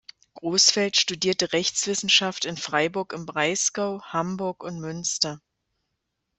[0.33, 5.39] Großfeld studierte Rechtswissenschaft in Freiburg im Breisgau, Hamburg und Münster.